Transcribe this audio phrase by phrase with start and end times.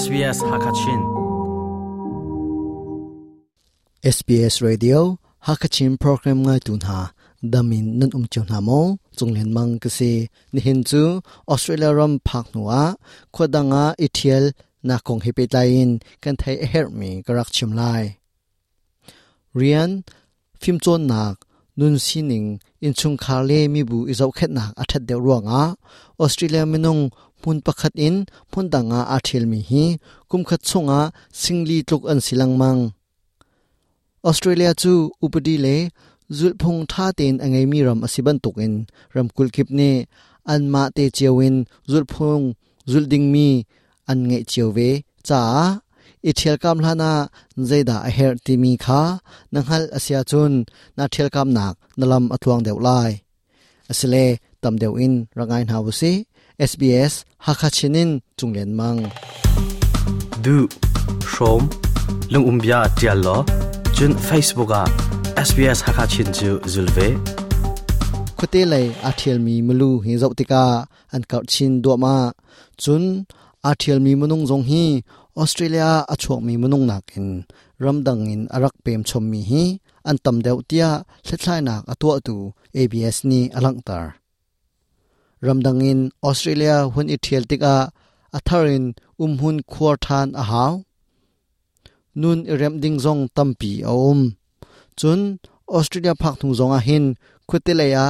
[0.00, 1.00] SBS Hakachin.
[4.16, 4.98] SBS Radio
[5.46, 7.00] Hakachin program ngai tu ha.
[7.52, 8.80] Damin nan um chu hamo mo.
[9.16, 10.12] Chunglen mang ka se
[10.52, 11.02] ni hin chu
[11.52, 12.82] Australia ram phak nuwa.
[13.34, 14.44] Khodanga ethiel
[14.88, 15.90] na kong hepe lain
[16.22, 18.04] kan thai e her mi karak chim lai.
[19.58, 19.90] Rian,
[20.60, 21.36] phim chon nak.
[21.78, 22.48] Nun sining
[22.84, 25.62] in chung khar le mi bu izau khet nak athat de ruanga
[26.22, 27.02] Australia minung
[27.42, 28.16] mun pakhat in
[28.52, 29.84] mun danga athil mi hi
[30.30, 31.00] kum khat chunga,
[31.40, 32.82] singli tluk an silang mang.
[34.28, 34.92] Australia chu,
[35.24, 35.76] upadi le
[36.36, 38.74] zul phung tha ten angai mi ram asiban tukin
[39.14, 39.90] ram kul khip ne,
[40.52, 41.56] an ma te chewin
[42.90, 43.48] zul ding mi,
[44.10, 44.88] an nge chewe
[45.28, 45.40] cha
[46.28, 47.12] i thial kam lana
[47.68, 49.02] zaida a her ti mi kha,
[49.52, 50.52] nanghal asia chun
[50.96, 53.10] na thel kam nak, nalam athuang deuh lai.
[53.90, 54.24] Asile,
[54.62, 56.12] tam deuh in, rangai na bu si.
[56.60, 59.00] SBS Hakachinin chunglen mang
[60.44, 60.68] du
[61.32, 61.62] shom
[62.32, 63.36] lung umbia tial lo
[63.96, 64.84] chun Facebook a
[65.48, 67.08] SBS Hakachin chu zulve.
[68.36, 70.64] Khote lai athial mi mulu hi zau tika
[71.14, 72.14] an kaut chin do ma
[72.82, 73.04] chun
[73.70, 74.84] athial mi munung jong hi
[75.42, 77.26] Australia achok mi munung nakin
[77.84, 79.64] ramdang in arak pem chom mi hi
[80.08, 80.90] an tam deuh tia
[81.24, 82.36] thlai nak atwa tu
[82.80, 84.19] ABS ni alang tar
[85.46, 87.76] ramdangin, australia um hun i thial tika
[88.36, 88.84] atharin
[89.24, 90.72] umhun khuar than a haw
[92.20, 94.20] nun rem ding zong tampi a um.
[94.98, 95.20] Chun,
[95.76, 97.04] australia phak thung zong a hin
[97.48, 98.06] khutelaya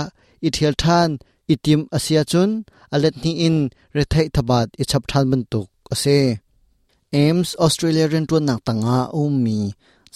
[0.46, 1.10] i thial than
[1.52, 2.50] itim asia chun
[2.94, 3.56] alet ni in
[3.96, 6.18] rethai thabat i chap than ban tuk ase
[7.20, 9.58] aims australia ren tuan nak tanga ummi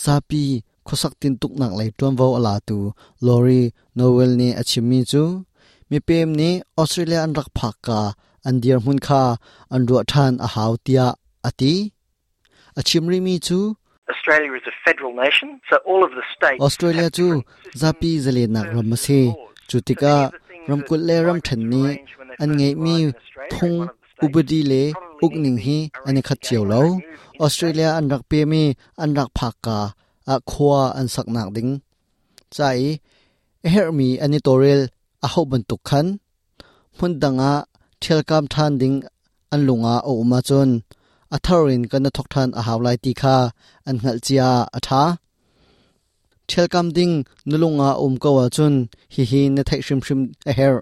[0.03, 0.45] sapi
[0.87, 2.79] khosak tin tuk nak lai tuam vo ala tu.
[3.27, 3.63] Lori
[3.99, 5.23] novel ni achimi chu.
[5.95, 8.01] มีเปมนี้ออสเตรเลียอันรักผักกา
[8.47, 9.23] อันเดียร์มุนคา
[9.73, 11.01] อันรัวทานอาหาวเตีย
[11.45, 11.75] อติ
[12.77, 13.59] อาชิมริมีจู
[14.13, 17.27] Australia is a federal nation so all of the states Australia จู
[17.81, 19.21] ซาปีซะเลนักรมสี
[19.71, 20.17] จุติกา
[20.69, 21.89] รมกุลเลรมทันนี้
[22.41, 22.97] อันไงมี
[23.55, 23.73] ทง
[24.23, 24.75] อุบดีเล
[25.23, 26.87] อุกนิงฮีอันนี้ขัดเจียวแล้ว
[27.41, 28.63] ออสเตรเลียอันรักเปมี
[29.01, 29.79] อันรักผักกา
[30.29, 31.69] อะควาอันสักหนักดิง
[32.53, 32.59] ใจ
[33.71, 34.81] เฮอร์มีอันนี้ตัวเรล
[35.89, 36.07] khan.
[36.99, 37.53] Mun danga
[38.03, 38.97] thel kam than ding
[39.55, 40.71] an lunga o ma chon
[41.35, 43.37] atharin kana thok than a hawlai ti kha
[43.89, 45.05] an ngal chia a tha.
[46.49, 47.15] Thel kam ding
[47.49, 48.75] nulunga um ko wa chun.
[49.15, 50.21] Hi hi na thai shim shim
[50.51, 50.75] a her.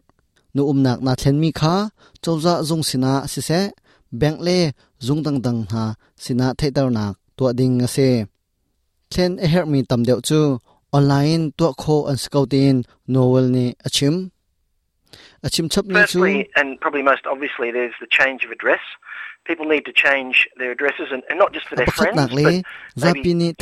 [0.54, 1.74] Nu um nak na thlen mi kha.
[2.22, 3.60] Chawza zung sina si se.
[4.20, 4.58] Bank le
[5.06, 5.84] zung dang dang ha
[6.22, 8.08] sina thai tar nak to ding ase
[9.12, 10.40] thlen a her mi tam deu chu.
[10.98, 12.76] Online to kho an scoutin
[13.12, 18.44] novel ni achim achim chap ni chu Firstly, and probably most obviously, there's the change
[18.44, 18.80] of address.
[19.44, 23.28] People need to change their addresses, and, and not just for their friends, but maybe,
[23.30, 23.52] you know,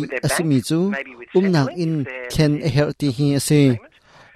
[0.00, 0.52] with their bank,
[0.90, 3.78] maybe with um family, in thlen a her ti hi ase.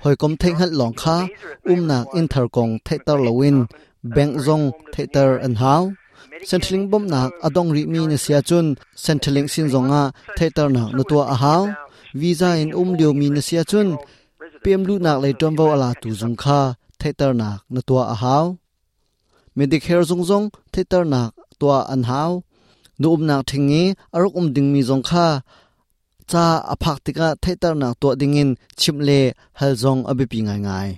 [0.00, 1.28] Hoi kom thai hal long kha.
[1.68, 3.68] um nak in thar kong thai tar lowin
[4.02, 5.90] bank zong thai tar an haw
[6.48, 8.76] centraling bom nak adong ri mi na sia chun.
[8.94, 11.62] Centraling sin zonga thai tar nak na to a haw
[12.14, 13.98] visa in um liu mi na sia chun.
[14.64, 16.74] Pem lu nak le tom bo ala tu zung kha
[17.06, 18.44] thai tar nak na to a haw
[19.56, 21.30] medicare zong zong thai tar nak
[21.60, 22.32] to an haw
[23.00, 23.82] nu um nak thingi
[24.14, 25.26] aruk um ding mi zong kha
[26.30, 28.50] cha aphak tika thaitar nak to dingin
[28.80, 29.20] chimle
[29.58, 30.90] halzong abipi ngai ngai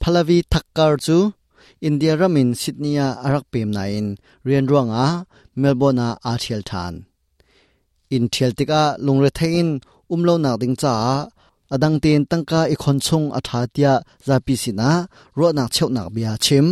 [0.00, 1.16] phalavi thakkar chu
[1.88, 4.08] india ramin sydneya arak pem na in
[4.46, 5.04] rian ruanga
[5.60, 6.94] melbourne a athial than
[8.14, 9.68] in thial tika lungre thein
[10.12, 10.94] umlo nak ding cha
[11.74, 13.92] adang ten tangka i khon chung atha tia
[14.26, 14.90] zapi sina
[15.38, 16.66] ro nak cheu nak bia chim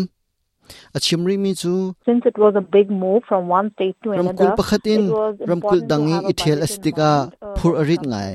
[0.97, 1.75] achimri mi chu
[2.07, 5.03] Since it was a big move from one state to ramkul another, pakhatin
[5.51, 6.19] ramkul important to dangi
[6.51, 8.33] in astika uh, phur arit ngai.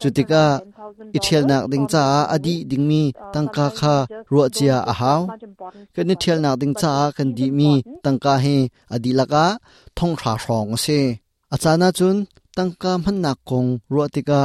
[0.00, 2.02] Chutika around $10,000 ithial nak ding cha
[2.34, 3.94] adi dingmi Uh, tangka kha
[4.32, 5.20] ro chia a haw
[5.94, 7.70] kan budget, nak ding cha kan di mi
[8.04, 8.56] tangka he
[8.94, 9.46] adi laka
[9.96, 11.00] thong thra rong se.
[11.54, 12.16] Achana chun
[12.56, 14.42] tangka man nak kong ro tika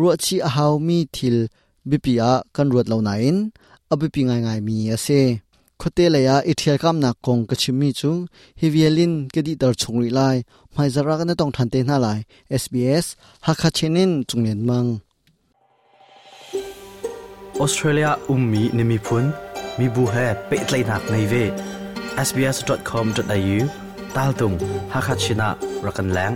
[0.00, 1.38] รัวชีอาฮาวมีทิล
[1.90, 3.34] บิปีอากันรวดเหล่านั้น
[3.90, 5.08] อบิปีง่ายง่ายมีอาเซ
[5.80, 8.16] คเตเลยาอิทธิกรรมนักกงกชิมีจุง
[8.60, 10.20] ฮิเวลินกดิตรชงริไล
[10.72, 12.08] ไม่จรักนต้องทันเตน่าไล
[12.50, 13.06] เอสบีเอส
[13.46, 14.86] ฮักคาเชนินจุงเลีนมัง
[17.60, 19.24] ออสเตรเลียอุ้มมีนิมิพุน
[19.78, 20.14] มีบุเฮ
[20.46, 21.34] เปิดไลนักในเว
[22.26, 23.58] sbs.com.au
[24.16, 24.52] ตาลตุง
[24.92, 25.48] ฮักคาชินะ
[25.86, 26.32] รักันแหลง